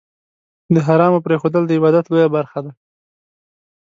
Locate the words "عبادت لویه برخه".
1.77-2.59